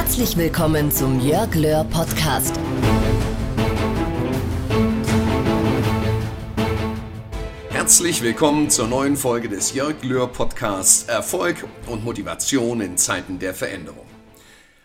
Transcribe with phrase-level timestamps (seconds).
[0.00, 2.54] Herzlich willkommen zum Jörg Löhr Podcast.
[7.70, 13.54] Herzlich willkommen zur neuen Folge des Jörg Löhr Podcasts Erfolg und Motivation in Zeiten der
[13.54, 14.06] Veränderung.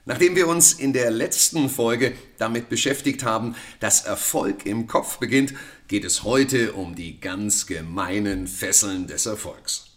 [0.06, 5.54] Nachdem wir uns in der letzten Folge damit beschäftigt haben, dass Erfolg im Kopf beginnt,
[5.88, 9.94] geht es heute um die ganz gemeinen Fesseln des Erfolgs.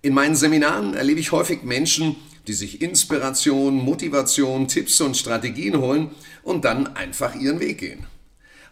[0.00, 2.14] In meinen Seminaren erlebe ich häufig Menschen,
[2.48, 6.10] die sich Inspiration, Motivation, Tipps und Strategien holen
[6.42, 8.06] und dann einfach ihren Weg gehen.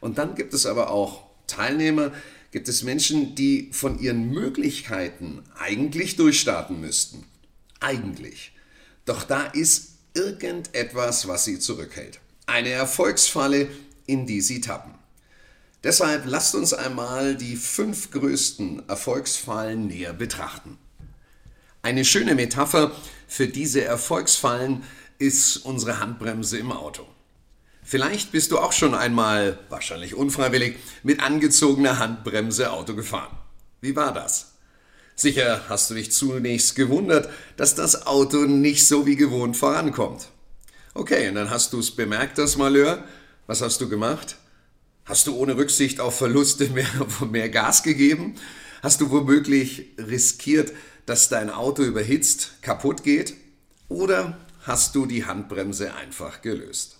[0.00, 2.12] Und dann gibt es aber auch Teilnehmer,
[2.50, 7.24] gibt es Menschen, die von ihren Möglichkeiten eigentlich durchstarten müssten.
[7.80, 8.52] Eigentlich.
[9.04, 12.20] Doch da ist irgendetwas, was sie zurückhält.
[12.46, 13.68] Eine Erfolgsfalle,
[14.06, 14.94] in die sie tappen.
[15.84, 20.78] Deshalb lasst uns einmal die fünf größten Erfolgsfallen näher betrachten.
[21.82, 22.90] Eine schöne Metapher
[23.26, 24.84] für diese Erfolgsfallen
[25.18, 27.06] ist unsere Handbremse im Auto.
[27.82, 33.36] Vielleicht bist du auch schon einmal, wahrscheinlich unfreiwillig, mit angezogener Handbremse Auto gefahren.
[33.80, 34.54] Wie war das?
[35.14, 40.28] Sicher hast du dich zunächst gewundert, dass das Auto nicht so wie gewohnt vorankommt.
[40.94, 43.04] Okay, und dann hast du es bemerkt, das Malheur.
[43.46, 44.36] Was hast du gemacht?
[45.04, 46.88] Hast du ohne Rücksicht auf Verluste mehr,
[47.30, 48.34] mehr Gas gegeben?
[48.82, 50.72] Hast du womöglich riskiert,
[51.06, 53.34] dass dein Auto überhitzt, kaputt geht?
[53.88, 56.96] Oder hast du die Handbremse einfach gelöst?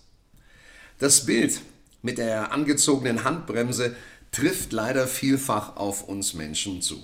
[0.99, 1.61] Das Bild
[2.01, 3.95] mit der angezogenen Handbremse
[4.31, 7.03] trifft leider vielfach auf uns Menschen zu.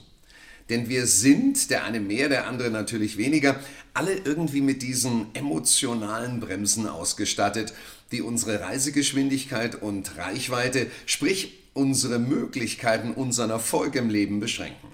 [0.69, 3.59] Denn wir sind, der eine mehr, der andere natürlich weniger,
[3.93, 7.73] alle irgendwie mit diesen emotionalen Bremsen ausgestattet,
[8.11, 14.92] die unsere Reisegeschwindigkeit und Reichweite, sprich unsere Möglichkeiten, unseren Erfolg im Leben beschränken.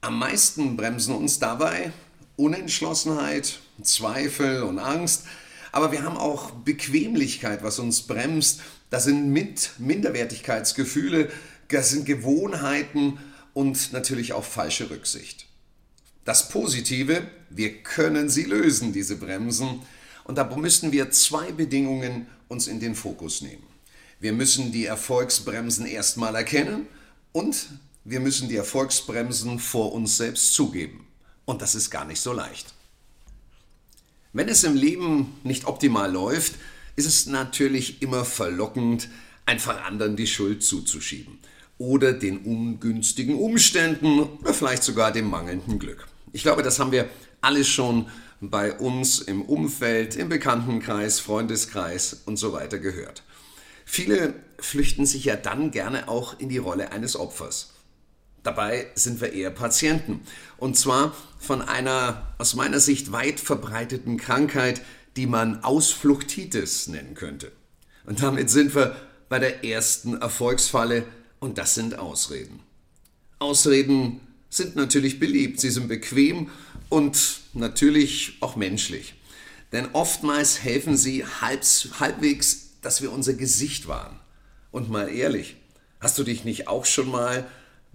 [0.00, 1.92] Am meisten bremsen uns dabei
[2.36, 5.24] Unentschlossenheit, Zweifel und Angst,
[5.72, 8.60] aber wir haben auch Bequemlichkeit, was uns bremst.
[8.90, 11.30] Das sind mit Minderwertigkeitsgefühle,
[11.68, 13.18] das sind Gewohnheiten
[13.54, 15.46] und natürlich auch falsche Rücksicht.
[16.24, 19.80] Das Positive, wir können sie lösen, diese Bremsen.
[20.24, 23.62] Und da müssen wir zwei Bedingungen uns in den Fokus nehmen.
[24.18, 26.86] Wir müssen die Erfolgsbremsen erstmal erkennen
[27.32, 27.68] und
[28.08, 31.08] wir müssen die Erfolgsbremsen vor uns selbst zugeben.
[31.44, 32.72] Und das ist gar nicht so leicht.
[34.32, 36.54] Wenn es im Leben nicht optimal läuft,
[36.94, 39.08] ist es natürlich immer verlockend,
[39.44, 41.38] einfach anderen die Schuld zuzuschieben.
[41.78, 46.06] Oder den ungünstigen Umständen oder vielleicht sogar dem mangelnden Glück.
[46.32, 47.08] Ich glaube, das haben wir
[47.40, 48.08] alle schon
[48.40, 53.24] bei uns im Umfeld, im Bekanntenkreis, Freundeskreis und so weiter gehört.
[53.84, 57.72] Viele flüchten sich ja dann gerne auch in die Rolle eines Opfers.
[58.46, 60.20] Dabei sind wir eher Patienten.
[60.56, 64.82] Und zwar von einer aus meiner Sicht weit verbreiteten Krankheit,
[65.16, 67.50] die man Ausfluchtitis nennen könnte.
[68.04, 68.94] Und damit sind wir
[69.28, 71.04] bei der ersten Erfolgsfalle
[71.40, 72.60] und das sind Ausreden.
[73.40, 76.48] Ausreden sind natürlich beliebt, sie sind bequem
[76.88, 79.14] und natürlich auch menschlich.
[79.72, 84.20] Denn oftmals helfen sie halbwegs, dass wir unser Gesicht wahren.
[84.70, 85.56] Und mal ehrlich,
[85.98, 87.44] hast du dich nicht auch schon mal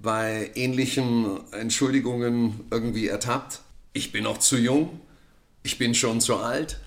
[0.02, 3.62] bei ähnlichen Entschuldigungen irgendwie ertappt.
[3.94, 5.00] Ich bin noch zu jung,
[5.64, 6.80] ich bin schon zu alt.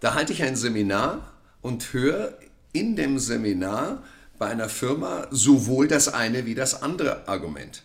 [0.00, 1.32] Da halte ich ein Seminar
[1.62, 2.38] und höre
[2.72, 4.02] in dem Seminar
[4.38, 7.82] bei einer Firma sowohl das eine wie das andere Argument.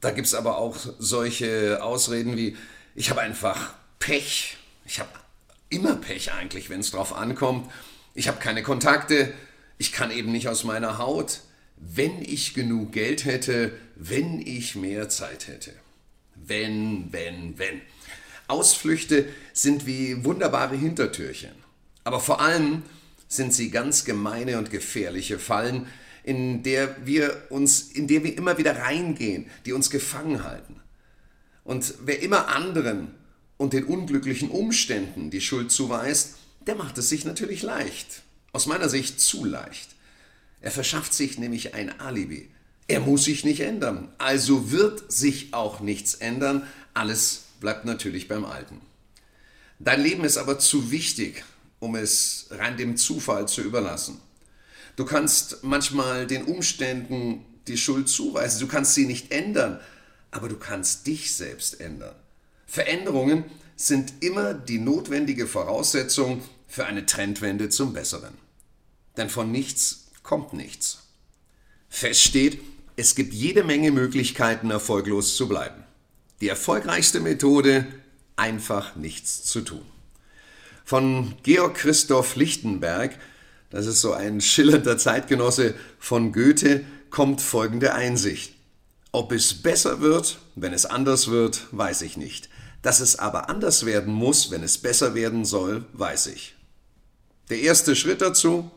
[0.00, 2.56] Da gibt es aber auch solche Ausreden wie,
[2.94, 5.10] ich habe einfach Pech, ich habe
[5.68, 7.70] immer Pech eigentlich, wenn es drauf ankommt,
[8.14, 9.32] ich habe keine Kontakte,
[9.78, 11.40] ich kann eben nicht aus meiner Haut,
[11.84, 15.72] wenn ich genug Geld hätte, wenn ich mehr Zeit hätte.
[16.34, 17.80] Wenn, wenn, wenn.
[18.48, 21.52] Ausflüchte sind wie wunderbare Hintertürchen.
[22.04, 22.82] Aber vor allem
[23.28, 25.86] sind sie ganz gemeine und gefährliche Fallen,
[26.24, 30.80] in der wir uns, in der wir immer wieder reingehen, die uns gefangen halten.
[31.64, 33.14] Und wer immer anderen
[33.56, 36.36] und den unglücklichen Umständen die Schuld zuweist,
[36.66, 38.22] der macht es sich natürlich leicht.
[38.52, 39.90] Aus meiner Sicht zu leicht.
[40.62, 42.48] Er verschafft sich nämlich ein Alibi.
[42.88, 44.12] Er muss sich nicht ändern.
[44.18, 46.66] Also wird sich auch nichts ändern.
[46.94, 48.80] Alles bleibt natürlich beim Alten.
[49.78, 51.44] Dein Leben ist aber zu wichtig,
[51.80, 54.20] um es rein dem Zufall zu überlassen.
[54.94, 58.60] Du kannst manchmal den Umständen die Schuld zuweisen.
[58.60, 59.80] Du kannst sie nicht ändern,
[60.30, 62.14] aber du kannst dich selbst ändern.
[62.66, 63.44] Veränderungen
[63.74, 68.34] sind immer die notwendige Voraussetzung für eine Trendwende zum Besseren.
[69.16, 71.02] Denn von nichts kommt nichts.
[71.88, 72.60] Fest steht,
[72.96, 75.84] es gibt jede Menge Möglichkeiten, erfolglos zu bleiben.
[76.40, 77.86] Die erfolgreichste Methode,
[78.36, 79.84] einfach nichts zu tun.
[80.84, 83.18] Von Georg Christoph Lichtenberg,
[83.70, 88.54] das ist so ein schillernder Zeitgenosse von Goethe, kommt folgende Einsicht.
[89.12, 92.48] Ob es besser wird, wenn es anders wird, weiß ich nicht.
[92.80, 96.56] Dass es aber anders werden muss, wenn es besser werden soll, weiß ich.
[97.50, 98.70] Der erste Schritt dazu,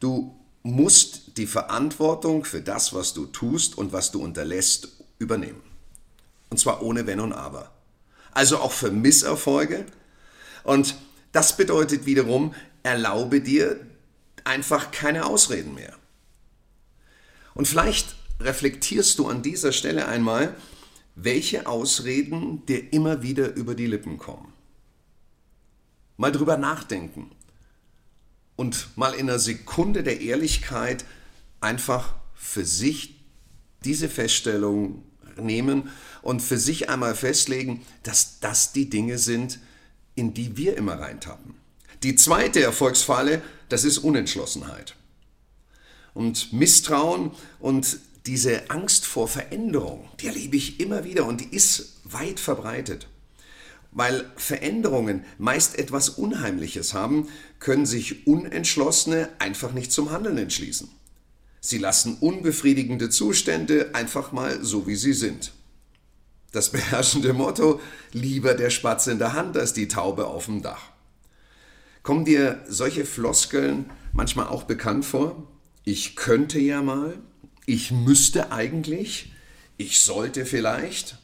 [0.00, 5.62] du musst die Verantwortung für das, was du tust und was du unterlässt, übernehmen.
[6.50, 7.70] Und zwar ohne Wenn und Aber.
[8.32, 9.86] Also auch für Misserfolge.
[10.64, 10.96] Und
[11.32, 13.80] das bedeutet wiederum, erlaube dir
[14.44, 15.94] einfach keine Ausreden mehr.
[17.54, 20.54] Und vielleicht reflektierst du an dieser Stelle einmal,
[21.14, 24.52] welche Ausreden dir immer wieder über die Lippen kommen.
[26.16, 27.30] Mal drüber nachdenken
[28.60, 31.06] und mal in einer Sekunde der Ehrlichkeit
[31.62, 33.14] einfach für sich
[33.86, 35.02] diese Feststellung
[35.38, 35.88] nehmen
[36.20, 39.60] und für sich einmal festlegen, dass das die Dinge sind,
[40.14, 41.54] in die wir immer reintappen.
[42.02, 43.40] Die zweite Erfolgsfalle,
[43.70, 44.94] das ist Unentschlossenheit.
[46.12, 47.30] Und Misstrauen
[47.60, 47.96] und
[48.26, 53.06] diese Angst vor Veränderung, die erlebe ich immer wieder und die ist weit verbreitet.
[53.92, 57.28] Weil Veränderungen meist etwas Unheimliches haben,
[57.58, 60.88] können sich Unentschlossene einfach nicht zum Handeln entschließen.
[61.60, 65.52] Sie lassen unbefriedigende Zustände einfach mal so, wie sie sind.
[66.52, 67.80] Das beherrschende Motto,
[68.12, 70.90] lieber der Spatz in der Hand als die Taube auf dem Dach.
[72.02, 75.46] Kommen dir solche Floskeln manchmal auch bekannt vor?
[75.84, 77.18] Ich könnte ja mal,
[77.66, 79.32] ich müsste eigentlich,
[79.76, 81.18] ich sollte vielleicht.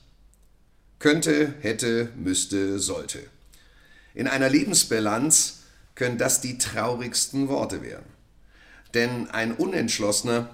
[0.98, 3.22] Könnte, hätte, müsste, sollte.
[4.14, 5.60] In einer Lebensbilanz
[5.94, 8.06] können das die traurigsten Worte werden.
[8.94, 10.48] Denn ein Unentschlossener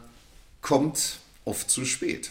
[0.61, 2.31] kommt oft zu spät.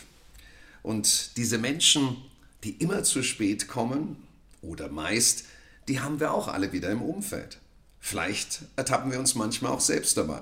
[0.84, 2.18] Und diese Menschen,
[2.63, 4.18] die immer zu spät kommen,
[4.62, 5.46] oder meist,
[5.88, 7.60] die haben wir auch alle wieder im Umfeld.
[8.00, 10.42] Vielleicht ertappen wir uns manchmal auch selbst dabei.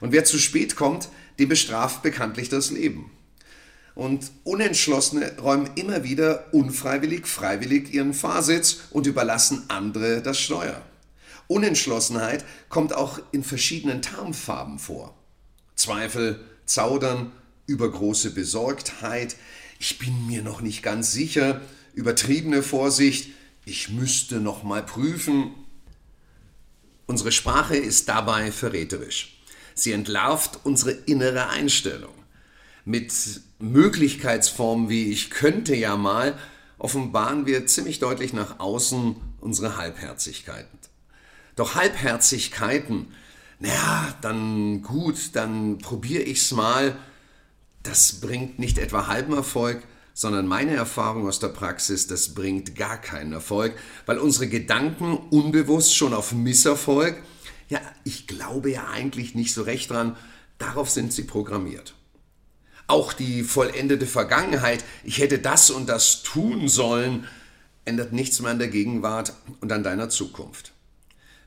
[0.00, 3.10] Und wer zu spät kommt, dem bestraft bekanntlich das Leben.
[3.94, 10.80] Und Unentschlossene räumen immer wieder unfreiwillig, freiwillig ihren Fahrsitz und überlassen andere das Steuer.
[11.46, 15.14] Unentschlossenheit kommt auch in verschiedenen Tarnfarben vor.
[15.76, 17.32] Zweifel, Zaudern,
[17.66, 19.36] übergroße Besorgtheit,
[19.78, 21.60] ich bin mir noch nicht ganz sicher,
[21.94, 23.30] übertriebene Vorsicht,
[23.64, 25.52] ich müsste noch mal prüfen.
[27.06, 29.38] Unsere Sprache ist dabei verräterisch.
[29.74, 32.14] Sie entlarvt unsere innere Einstellung.
[32.84, 33.12] Mit
[33.58, 36.36] Möglichkeitsformen wie ich könnte ja mal
[36.82, 40.78] offenbaren wir ziemlich deutlich nach außen unsere Halbherzigkeiten.
[41.54, 43.14] Doch Halbherzigkeiten,
[43.60, 46.96] naja, dann gut, dann probiere ich es mal,
[47.84, 49.82] das bringt nicht etwa halben Erfolg,
[50.12, 53.74] sondern meine Erfahrung aus der Praxis, das bringt gar keinen Erfolg,
[54.06, 57.22] weil unsere Gedanken unbewusst schon auf Misserfolg,
[57.68, 60.16] ja, ich glaube ja eigentlich nicht so recht dran,
[60.58, 61.94] darauf sind sie programmiert.
[62.86, 67.26] Auch die vollendete Vergangenheit, ich hätte das und das tun sollen,
[67.84, 70.72] ändert nichts mehr an der Gegenwart und an deiner Zukunft.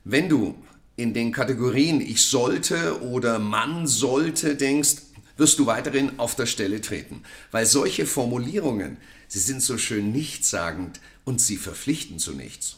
[0.04, 0.56] Wenn du
[0.96, 4.96] in den Kategorien ich sollte oder man sollte denkst,
[5.36, 8.96] wirst du weiterhin auf der Stelle treten, weil solche Formulierungen,
[9.28, 12.76] sie sind so schön nichtssagend und sie verpflichten zu nichts.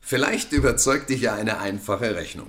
[0.00, 2.48] Vielleicht überzeugt dich ja eine einfache Rechnung.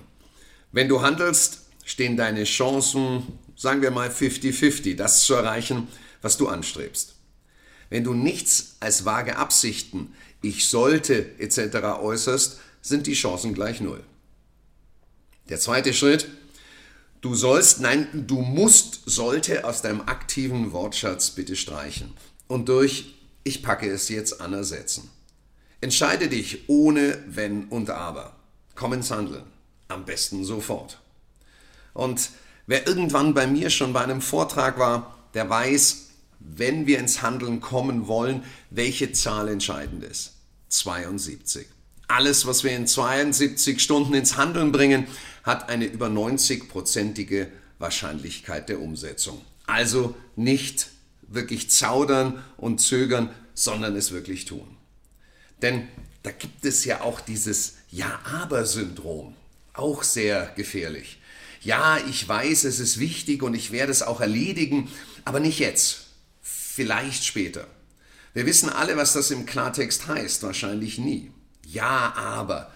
[0.72, 3.24] Wenn du handelst, stehen deine Chancen,
[3.60, 5.90] sagen wir mal 50-50, das zu erreichen,
[6.22, 7.16] was du anstrebst.
[7.90, 12.00] Wenn du nichts als vage Absichten, ich sollte etc.
[12.00, 14.02] äußerst, sind die Chancen gleich null.
[15.50, 16.30] Der zweite Schritt,
[17.20, 22.14] du sollst, nein, du musst, sollte aus deinem aktiven Wortschatz bitte streichen
[22.48, 25.10] und durch ich packe es jetzt an ersetzen.
[25.82, 28.36] Entscheide dich ohne Wenn und Aber.
[28.76, 29.44] Komm ins Handeln.
[29.88, 31.00] Am besten sofort.
[31.94, 32.30] Und
[32.70, 36.10] wer irgendwann bei mir schon bei einem Vortrag war, der weiß,
[36.40, 40.36] wenn wir ins Handeln kommen wollen, welche Zahl entscheidend ist.
[40.70, 41.66] 72.
[42.08, 45.08] Alles, was wir in 72 Stunden ins Handeln bringen,
[45.42, 47.48] hat eine über 90-prozentige
[47.80, 49.42] Wahrscheinlichkeit der Umsetzung.
[49.66, 50.90] Also nicht
[51.24, 54.78] wirklich zaudern und zögern, sondern es wirklich tun.
[55.64, 55.88] Denn
[56.22, 59.36] da gibt es ja auch dieses Ja-Aber-Syndrom,
[59.74, 61.19] auch sehr gefährlich.
[61.62, 64.90] Ja, ich weiß, es ist wichtig und ich werde es auch erledigen,
[65.26, 66.08] aber nicht jetzt,
[66.42, 67.68] vielleicht später.
[68.34, 71.32] Wir wissen alle, was das im Klartext heißt, wahrscheinlich nie.
[71.66, 72.72] Ja, aber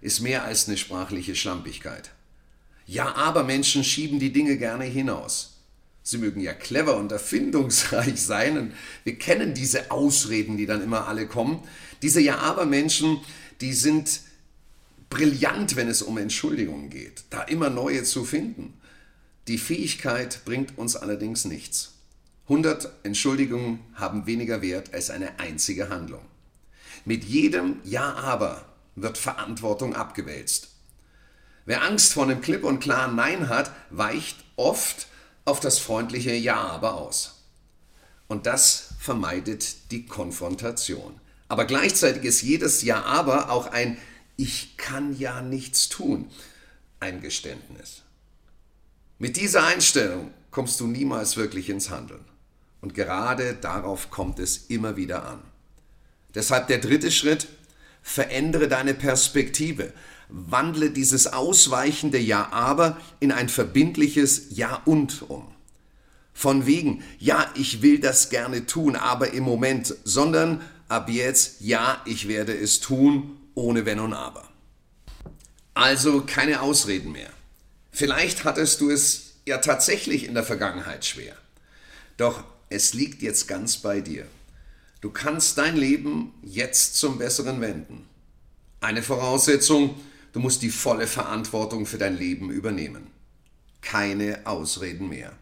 [0.00, 2.10] ist mehr als eine sprachliche Schlampigkeit.
[2.86, 5.58] Ja, aber Menschen schieben die Dinge gerne hinaus.
[6.02, 8.72] Sie mögen ja clever und erfindungsreich sein und
[9.04, 11.62] wir kennen diese Ausreden, die dann immer alle kommen.
[12.00, 13.20] Diese Ja, aber Menschen,
[13.60, 14.20] die sind
[15.10, 18.74] brillant, wenn es um Entschuldigungen geht, da immer neue zu finden.
[19.46, 21.94] Die Fähigkeit bringt uns allerdings nichts.
[22.44, 26.24] 100 Entschuldigungen haben weniger Wert als eine einzige Handlung.
[27.04, 28.64] Mit jedem Ja aber
[28.96, 30.68] wird Verantwortung abgewälzt.
[31.66, 35.06] Wer Angst vor einem klipp und klaren Nein hat, weicht oft
[35.44, 37.42] auf das freundliche Ja aber aus.
[38.26, 41.20] Und das vermeidet die Konfrontation.
[41.48, 43.98] Aber gleichzeitig ist jedes Ja aber auch ein
[44.40, 46.30] Ich kann ja nichts tun
[47.00, 48.02] Eingeständnis.
[49.18, 52.24] Mit dieser Einstellung kommst du niemals wirklich ins Handeln.
[52.80, 55.42] Und gerade darauf kommt es immer wieder an.
[56.36, 57.48] Deshalb der dritte Schritt,
[58.00, 59.92] verändere deine Perspektive.
[60.28, 65.48] Wandle dieses ausweichende Ja aber in ein verbindliches Ja und um.
[66.32, 72.00] Von wegen, ja, ich will das gerne tun, aber im Moment, sondern ab jetzt, ja,
[72.04, 74.48] ich werde es tun, ohne Wenn und Aber.
[75.74, 77.30] Also keine Ausreden mehr.
[77.90, 81.36] Vielleicht hattest du es ja tatsächlich in der Vergangenheit schwer.
[82.16, 84.26] Doch es liegt jetzt ganz bei dir.
[85.00, 88.06] Du kannst dein Leben jetzt zum Besseren wenden.
[88.80, 90.00] Eine Voraussetzung,
[90.32, 93.06] du musst die volle Verantwortung für dein Leben übernehmen.
[93.80, 95.32] Keine Ausreden mehr.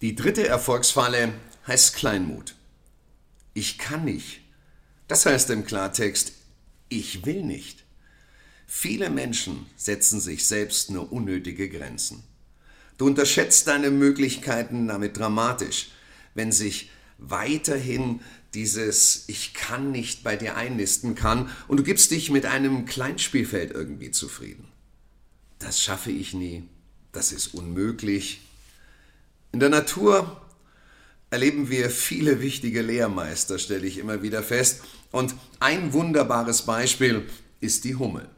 [0.00, 1.32] Die dritte Erfolgsfalle
[1.66, 2.54] heißt Kleinmut.
[3.52, 4.40] Ich kann nicht.
[5.08, 6.32] Das heißt im Klartext,
[6.90, 7.84] ich will nicht.
[8.66, 12.22] Viele Menschen setzen sich selbst nur unnötige Grenzen.
[12.98, 15.90] Du unterschätzt deine Möglichkeiten damit dramatisch,
[16.34, 18.20] wenn sich weiterhin
[18.54, 23.70] dieses Ich kann nicht bei dir einnisten kann und du gibst dich mit einem Kleinspielfeld
[23.70, 24.68] irgendwie zufrieden.
[25.58, 26.64] Das schaffe ich nie,
[27.12, 28.40] das ist unmöglich.
[29.52, 30.40] In der Natur
[31.30, 34.82] erleben wir viele wichtige Lehrmeister, stelle ich immer wieder fest.
[35.10, 37.28] Und ein wunderbares Beispiel
[37.60, 38.28] ist die Hummel.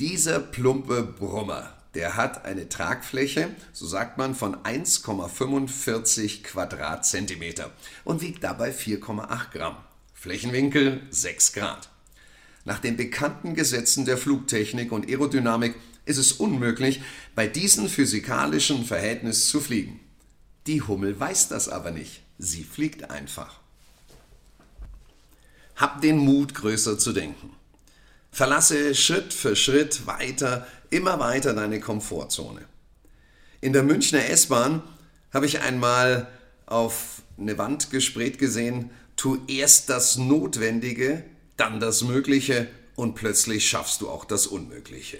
[0.00, 7.70] Dieser plumpe Brummer, der hat eine Tragfläche, so sagt man, von 1,45 Quadratzentimeter
[8.04, 9.76] und wiegt dabei 4,8 Gramm.
[10.12, 11.88] Flächenwinkel 6 Grad.
[12.64, 17.02] Nach den bekannten Gesetzen der Flugtechnik und Aerodynamik ist es unmöglich,
[17.34, 20.00] bei diesem physikalischen Verhältnis zu fliegen.
[20.66, 22.22] Die Hummel weiß das aber nicht.
[22.38, 23.60] Sie fliegt einfach.
[25.76, 27.50] Hab den Mut, größer zu denken.
[28.30, 32.62] Verlasse Schritt für Schritt weiter, immer weiter deine Komfortzone.
[33.60, 34.82] In der Münchner S-Bahn
[35.32, 36.28] habe ich einmal
[36.66, 41.24] auf eine Wand gespräht gesehen, tu erst das Notwendige,
[41.56, 45.18] dann das Mögliche und plötzlich schaffst du auch das Unmögliche.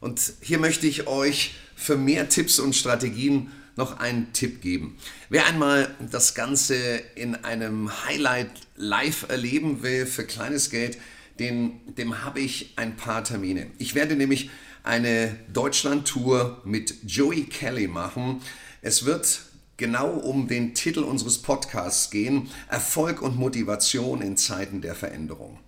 [0.00, 4.98] Und hier möchte ich euch für mehr Tipps und Strategien noch einen Tipp geben.
[5.30, 6.74] Wer einmal das Ganze
[7.14, 10.98] in einem Highlight live erleben will für kleines Geld,
[11.38, 13.68] den, dem habe ich ein paar Termine.
[13.78, 14.50] Ich werde nämlich
[14.82, 18.42] eine Deutschland-Tour mit Joey Kelly machen.
[18.82, 19.42] Es wird
[19.76, 25.60] genau um den Titel unseres Podcasts gehen, Erfolg und Motivation in Zeiten der Veränderung.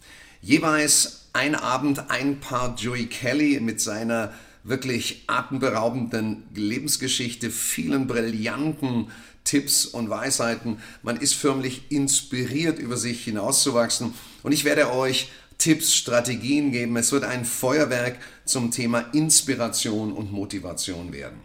[0.42, 9.10] Jeweils ein Abend ein Paar Joey Kelly mit seiner wirklich atemberaubenden Lebensgeschichte, vielen brillanten
[9.44, 10.78] Tipps und Weisheiten.
[11.02, 14.14] Man ist förmlich inspiriert, über sich hinauszuwachsen.
[14.42, 16.96] Und ich werde euch Tipps, Strategien geben.
[16.96, 21.40] Es wird ein Feuerwerk zum Thema Inspiration und Motivation werden.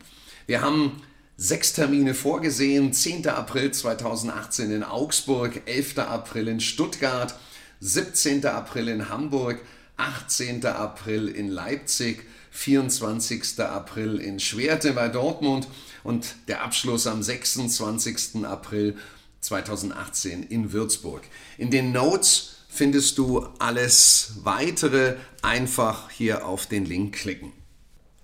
[0.48, 1.02] Wir haben
[1.38, 2.94] sechs Termine vorgesehen.
[2.94, 3.28] 10.
[3.28, 6.00] April 2018 in Augsburg, 11.
[6.00, 7.36] April in Stuttgart,
[7.82, 8.46] 17.
[8.46, 9.60] April in Hamburg,
[9.98, 10.66] 18.
[10.66, 13.60] April in Leipzig, 24.
[13.60, 15.68] April in Schwerte bei Dortmund
[16.04, 18.46] und der Abschluss am 26.
[18.46, 18.96] April
[19.42, 21.24] 2018 in Würzburg.
[21.58, 27.52] In den Notes findest du alles weitere einfach hier auf den Link klicken.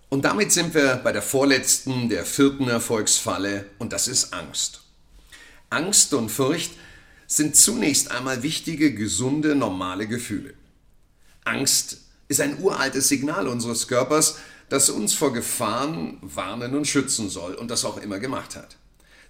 [0.09, 4.81] Und damit sind wir bei der vorletzten, der vierten Erfolgsfalle und das ist Angst.
[5.69, 6.71] Angst und Furcht
[7.27, 10.53] sind zunächst einmal wichtige, gesunde, normale Gefühle.
[11.43, 11.97] Angst
[12.31, 14.37] ist ein uraltes Signal unseres Körpers,
[14.69, 18.77] das uns vor Gefahren warnen und schützen soll und das auch immer gemacht hat.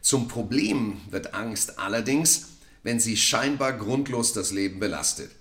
[0.01, 2.49] Zum Problem wird Angst allerdings,
[2.83, 5.31] wenn sie scheinbar grundlos das Leben belastet.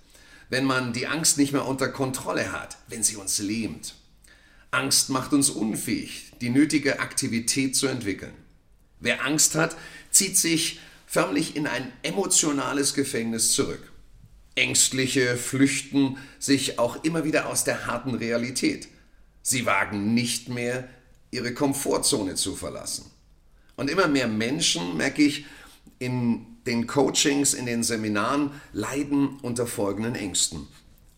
[0.49, 3.93] Wenn man die Angst nicht mehr unter Kontrolle hat, wenn sie uns lähmt.
[4.71, 8.33] Angst macht uns unfähig, die nötige Aktivität zu entwickeln.
[8.99, 9.75] Wer Angst hat,
[10.09, 13.90] zieht sich förmlich in ein emotionales Gefängnis zurück.
[14.55, 18.87] Ängstliche flüchten sich auch immer wieder aus der harten Realität.
[19.41, 20.87] Sie wagen nicht mehr,
[21.31, 23.09] ihre Komfortzone zu verlassen.
[23.77, 25.45] Und immer mehr Menschen, merke ich,
[25.99, 30.67] in den Coachings, in den Seminaren leiden unter folgenden Ängsten.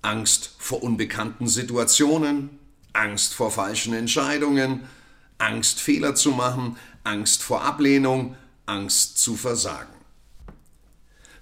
[0.02, 2.50] Angst vor unbekannten Situationen,
[2.94, 4.84] Angst vor falschen Entscheidungen,
[5.38, 8.36] Angst Fehler zu machen, Angst vor Ablehnung,
[8.66, 9.94] Angst zu versagen.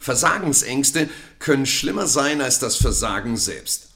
[0.02, 3.90] Versagensängste können schlimmer sein als das Versagen selbst.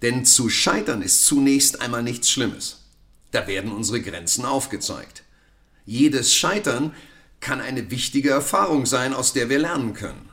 [0.00, 2.84] Denn zu scheitern ist zunächst einmal nichts Schlimmes.
[3.32, 5.24] Da werden unsere Grenzen aufgezeigt.
[5.84, 6.94] Jedes Scheitern
[7.40, 10.30] kann eine wichtige Erfahrung sein, aus der wir lernen können.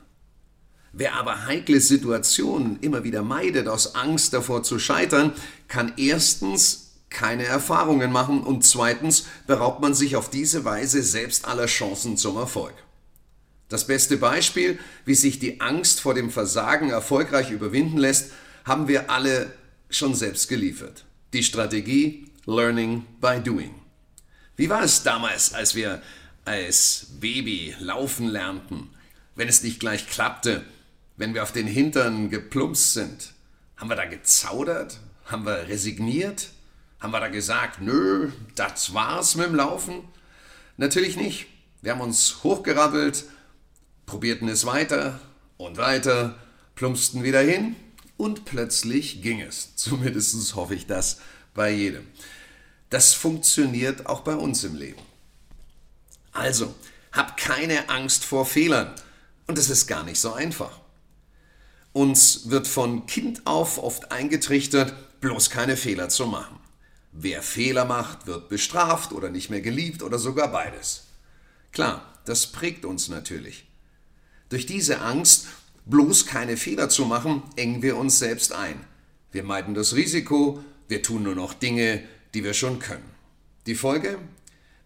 [0.92, 5.32] Wer aber heikle Situationen immer wieder meidet aus Angst davor zu scheitern,
[5.66, 11.66] kann erstens keine Erfahrungen machen und zweitens beraubt man sich auf diese Weise selbst aller
[11.66, 12.74] Chancen zum Erfolg.
[13.68, 18.32] Das beste Beispiel, wie sich die Angst vor dem Versagen erfolgreich überwinden lässt,
[18.64, 19.52] haben wir alle
[19.90, 21.04] schon selbst geliefert.
[21.32, 23.74] Die Strategie Learning by Doing.
[24.56, 26.02] Wie war es damals, als wir
[26.46, 28.88] als Baby laufen lernten,
[29.34, 30.64] wenn es nicht gleich klappte,
[31.18, 33.34] wenn wir auf den Hintern geplumpst sind?
[33.76, 34.98] Haben wir da gezaudert?
[35.26, 36.48] Haben wir resigniert?
[37.00, 40.02] Haben wir da gesagt, nö, das war's mit dem Laufen?
[40.78, 41.46] Natürlich nicht.
[41.82, 43.24] Wir haben uns hochgerabbelt,
[44.08, 45.20] probierten es weiter
[45.58, 46.36] und weiter,
[46.74, 47.76] plumpsten wieder hin
[48.16, 49.72] und plötzlich ging es.
[49.76, 51.20] Zumindest hoffe ich das
[51.54, 52.06] bei jedem.
[52.90, 55.02] Das funktioniert auch bei uns im Leben.
[56.32, 56.74] Also,
[57.12, 58.94] hab keine Angst vor Fehlern.
[59.46, 60.80] Und es ist gar nicht so einfach.
[61.92, 66.58] Uns wird von Kind auf oft eingetrichtert, bloß keine Fehler zu machen.
[67.12, 71.08] Wer Fehler macht, wird bestraft oder nicht mehr geliebt oder sogar beides.
[71.72, 73.67] Klar, das prägt uns natürlich.
[74.48, 75.46] Durch diese Angst,
[75.86, 78.80] bloß keine Fehler zu machen, engen wir uns selbst ein.
[79.30, 82.02] Wir meiden das Risiko, wir tun nur noch Dinge,
[82.34, 83.10] die wir schon können.
[83.66, 84.18] Die Folge?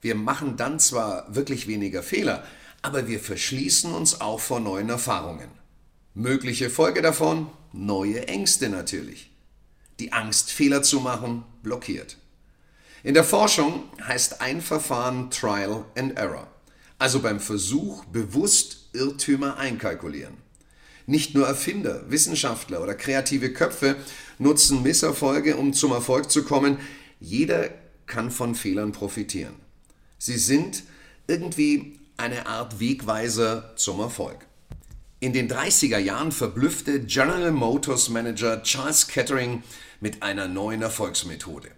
[0.00, 2.44] Wir machen dann zwar wirklich weniger Fehler,
[2.82, 5.48] aber wir verschließen uns auch vor neuen Erfahrungen.
[6.14, 7.46] Mögliche Folge davon?
[7.72, 9.30] Neue Ängste natürlich.
[10.00, 12.16] Die Angst, Fehler zu machen, blockiert.
[13.04, 16.48] In der Forschung heißt ein Verfahren Trial and Error,
[16.98, 20.36] also beim Versuch bewusst Irrtümer einkalkulieren.
[21.06, 23.96] Nicht nur Erfinder, Wissenschaftler oder kreative Köpfe
[24.38, 26.78] nutzen Misserfolge, um zum Erfolg zu kommen.
[27.20, 27.70] Jeder
[28.06, 29.54] kann von Fehlern profitieren.
[30.18, 30.84] Sie sind
[31.26, 34.46] irgendwie eine Art Wegweiser zum Erfolg.
[35.18, 39.62] In den 30er Jahren verblüffte General Motors Manager Charles Kettering
[40.00, 41.68] mit einer neuen Erfolgsmethode.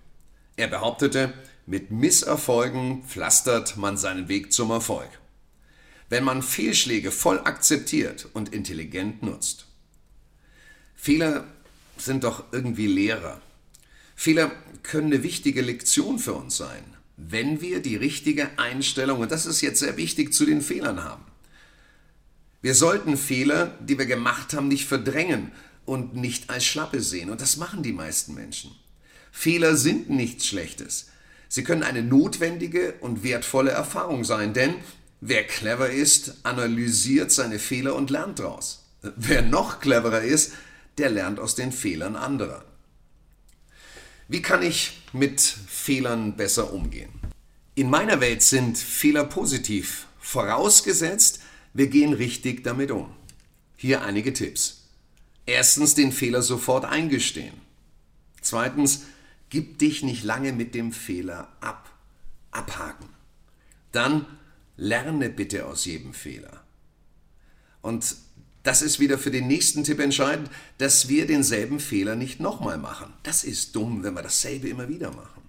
[0.57, 1.33] Er behauptete,
[1.67, 5.09] mit Misserfolgen pflastert man seinen Weg zum Erfolg
[6.15, 9.67] wenn man Fehlschläge voll akzeptiert und intelligent nutzt.
[10.95, 11.45] Fehler
[11.97, 13.41] sind doch irgendwie Lehrer.
[14.15, 14.53] Fehler
[14.85, 16.85] können eine wichtige Lektion für uns sein,
[17.17, 21.25] wenn wir die richtige Einstellung, und das ist jetzt sehr wichtig, zu den Fehlern haben.
[22.63, 25.51] Wir sollten Fehler, die wir gemacht haben, nicht verdrängen
[25.85, 27.29] und nicht als Schlappe sehen.
[27.29, 28.71] Und das machen die meisten Menschen.
[29.33, 31.09] Fehler sind nichts Schlechtes.
[31.49, 34.77] Sie können eine notwendige und wertvolle Erfahrung sein, denn
[35.27, 38.85] Wer clever ist, analysiert seine Fehler und lernt daraus.
[39.01, 40.53] Wer noch cleverer ist,
[40.99, 42.63] der lernt aus den Fehlern anderer.
[44.29, 47.09] Wie kann ich mit Fehlern besser umgehen?
[47.75, 51.41] In meiner Welt sind Fehler positiv, vorausgesetzt,
[51.73, 53.09] wir gehen richtig damit um.
[53.79, 54.89] Hier einige Tipps.
[55.47, 57.55] Erstens den Fehler sofort eingestehen.
[58.43, 59.05] Zweitens,
[59.49, 61.91] gib dich nicht lange mit dem Fehler ab.
[62.51, 63.09] Abhaken.
[63.91, 64.27] Dann
[64.77, 66.65] Lerne bitte aus jedem Fehler.
[67.83, 68.17] Und
[68.65, 73.13] das ist wieder für den nächsten Tipp entscheidend, dass wir denselben Fehler nicht nochmal machen.
[73.23, 75.43] Das ist dumm, wenn wir dasselbe immer wieder machen.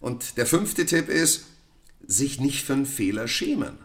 [0.00, 1.46] Und der fünfte Tipp ist,
[2.06, 3.76] sich nicht für einen Fehler schämen.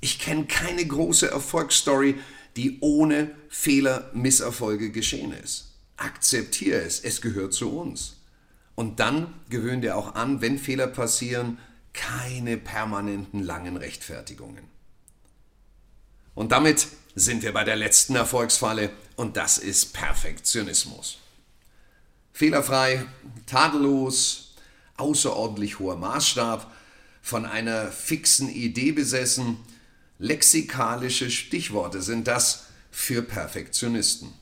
[0.00, 2.16] Ich kenne keine große Erfolgsstory,
[2.56, 5.74] die ohne Fehler, Misserfolge geschehen ist.
[5.96, 8.16] Akzeptiere es, es gehört zu uns.
[8.74, 11.58] Und dann gewöhn dir auch an, wenn Fehler passieren,
[11.92, 14.64] keine permanenten langen Rechtfertigungen.
[16.34, 21.18] Und damit sind wir bei der letzten Erfolgsfalle und das ist Perfektionismus.
[22.32, 23.04] Fehlerfrei,
[23.46, 24.54] tadellos,
[24.96, 26.72] außerordentlich hoher Maßstab,
[27.20, 29.58] von einer fixen Idee besessen,
[30.18, 34.32] lexikalische Stichworte sind das für Perfektionisten.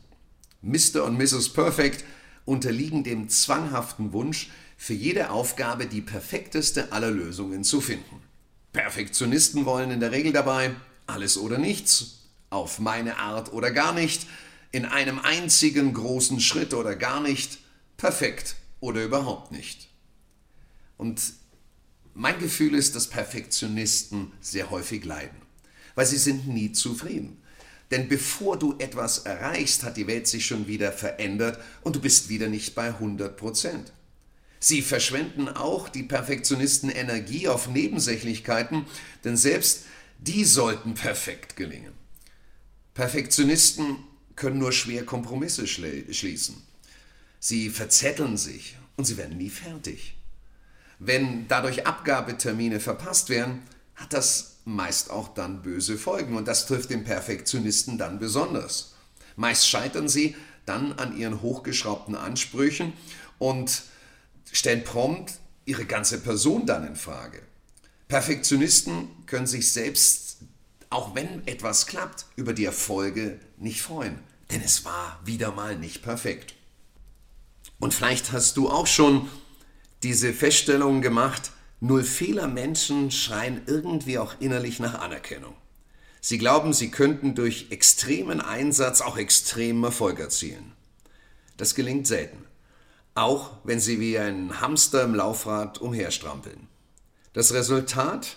[0.62, 1.04] Mr.
[1.04, 1.52] und Mrs.
[1.52, 2.04] Perfect
[2.44, 8.22] unterliegen dem zwanghaften Wunsch, für jede Aufgabe die perfekteste aller Lösungen zu finden.
[8.72, 10.74] Perfektionisten wollen in der Regel dabei
[11.06, 14.26] alles oder nichts, auf meine Art oder gar nicht,
[14.72, 17.58] in einem einzigen großen Schritt oder gar nicht,
[17.96, 19.88] perfekt oder überhaupt nicht.
[20.96, 21.20] Und
[22.14, 25.36] mein Gefühl ist, dass Perfektionisten sehr häufig leiden,
[25.94, 27.39] weil sie sind nie zufrieden.
[27.90, 32.28] Denn bevor du etwas erreichst, hat die Welt sich schon wieder verändert und du bist
[32.28, 33.92] wieder nicht bei 100 Prozent.
[34.60, 38.84] Sie verschwenden auch die Perfektionisten Energie auf Nebensächlichkeiten,
[39.24, 39.84] denn selbst
[40.18, 41.94] die sollten perfekt gelingen.
[42.94, 43.96] Perfektionisten
[44.36, 46.62] können nur schwer Kompromisse schließen.
[47.38, 50.14] Sie verzetteln sich und sie werden nie fertig.
[50.98, 53.62] Wenn dadurch Abgabetermine verpasst werden,
[53.94, 58.94] hat das meist auch dann böse Folgen und das trifft den Perfektionisten dann besonders.
[59.36, 62.92] Meist scheitern sie dann an ihren hochgeschraubten Ansprüchen
[63.38, 63.82] und
[64.52, 67.42] stellen prompt ihre ganze Person dann in Frage.
[68.08, 70.38] Perfektionisten können sich selbst,
[70.90, 74.18] auch wenn etwas klappt, über die Erfolge nicht freuen,
[74.50, 76.54] denn es war wieder mal nicht perfekt.
[77.78, 79.28] Und vielleicht hast du auch schon
[80.02, 85.54] diese Feststellung gemacht, Null Fehler Menschen schreien irgendwie auch innerlich nach Anerkennung.
[86.20, 90.72] Sie glauben, sie könnten durch extremen Einsatz auch extremen Erfolg erzielen.
[91.56, 92.44] Das gelingt selten,
[93.14, 96.68] auch wenn sie wie ein Hamster im Laufrad umherstrampeln.
[97.32, 98.36] Das Resultat?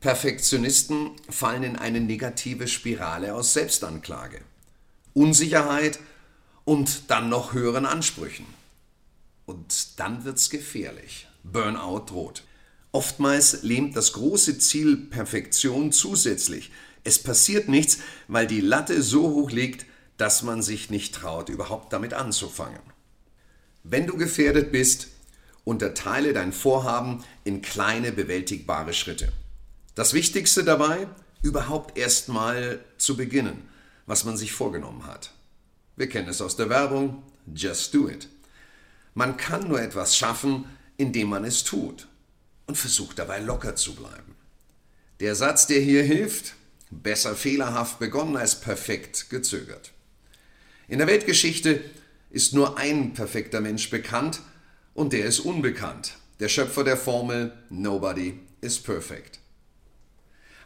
[0.00, 4.42] Perfektionisten fallen in eine negative Spirale aus Selbstanklage,
[5.14, 5.98] Unsicherheit
[6.66, 8.44] und dann noch höheren Ansprüchen.
[9.46, 11.26] Und dann wird's gefährlich.
[11.42, 12.42] Burnout droht.
[12.94, 16.70] Oftmals lähmt das große Ziel Perfektion zusätzlich.
[17.02, 19.84] Es passiert nichts, weil die Latte so hoch liegt,
[20.16, 22.78] dass man sich nicht traut, überhaupt damit anzufangen.
[23.82, 25.08] Wenn du gefährdet bist,
[25.64, 29.32] unterteile dein Vorhaben in kleine bewältigbare Schritte.
[29.96, 31.08] Das Wichtigste dabei,
[31.42, 33.68] überhaupt erstmal zu beginnen,
[34.06, 35.32] was man sich vorgenommen hat.
[35.96, 38.28] Wir kennen es aus der Werbung, just do it.
[39.14, 42.06] Man kann nur etwas schaffen, indem man es tut
[42.66, 44.34] und versucht dabei locker zu bleiben.
[45.20, 46.54] Der Satz, der hier hilft,
[46.90, 49.92] besser fehlerhaft begonnen als perfekt gezögert.
[50.88, 51.80] In der Weltgeschichte
[52.30, 54.40] ist nur ein perfekter Mensch bekannt
[54.92, 59.38] und der ist unbekannt, der Schöpfer der Formel Nobody is perfect.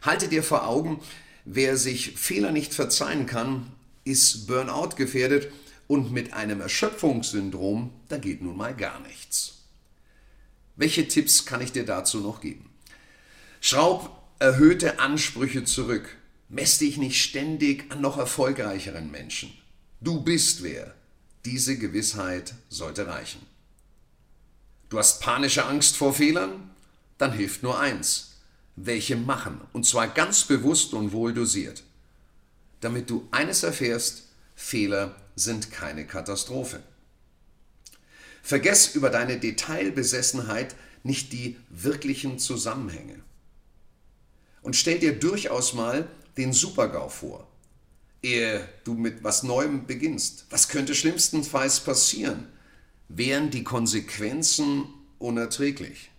[0.01, 1.01] Halte dir vor Augen,
[1.45, 3.71] wer sich Fehler nicht verzeihen kann,
[4.03, 5.51] ist Burnout gefährdet
[5.87, 9.58] und mit einem Erschöpfungssyndrom, da geht nun mal gar nichts.
[10.79, 12.69] Welche Tipps kann ich dir dazu noch geben?
[13.59, 16.15] Schraub erhöhte Ansprüche zurück.
[16.47, 19.51] Mess dich nicht ständig an noch erfolgreicheren Menschen.
[19.99, 20.95] Du bist wer.
[21.43, 23.41] Diese Gewissheit sollte reichen.
[24.87, 26.69] Du hast panische Angst vor Fehlern?
[27.17, 28.37] Dann hilft nur eins.
[28.77, 31.83] Welche machen, und zwar ganz bewusst und wohl dosiert.
[32.79, 36.81] Damit du eines erfährst, Fehler sind keine Katastrophe.
[38.41, 43.21] Vergess über deine Detailbesessenheit nicht die wirklichen Zusammenhänge.
[44.61, 47.47] Und stell dir durchaus mal den Supergau vor,
[48.21, 50.45] ehe du mit was Neuem beginnst.
[50.49, 52.47] Was könnte schlimmstenfalls passieren?
[53.07, 54.85] Wären die Konsequenzen
[55.17, 56.11] unerträglich?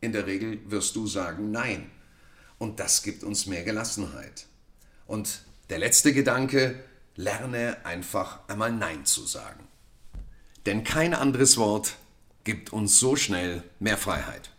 [0.00, 1.90] In der Regel wirst du sagen Nein.
[2.58, 4.46] Und das gibt uns mehr Gelassenheit.
[5.06, 6.82] Und der letzte Gedanke,
[7.16, 9.66] lerne einfach einmal Nein zu sagen.
[10.66, 11.94] Denn kein anderes Wort
[12.42, 14.50] gibt uns so schnell mehr Freiheit.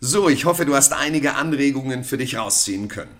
[0.00, 3.14] So, ich hoffe, du hast einige Anregungen für dich rausziehen können.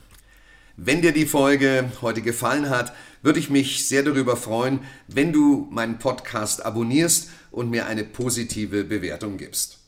[0.77, 5.69] Wenn dir die Folge heute gefallen hat, würde ich mich sehr darüber freuen, wenn du
[5.71, 9.79] meinen Podcast abonnierst und mir eine positive Bewertung gibst.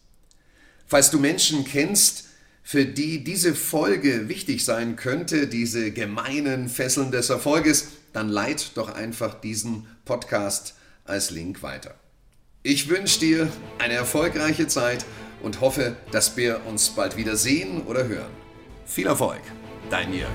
[0.86, 2.28] Falls du Menschen kennst,
[2.62, 8.94] für die diese Folge wichtig sein könnte, diese gemeinen Fesseln des Erfolges, dann leit doch
[8.94, 10.74] einfach diesen Podcast
[11.04, 11.94] als Link weiter.
[12.66, 15.04] Ich wünsche dir eine erfolgreiche Zeit
[15.42, 18.30] und hoffe, dass wir uns bald wieder sehen oder hören.
[18.86, 19.42] Viel Erfolg,
[19.90, 20.30] dein Jörg.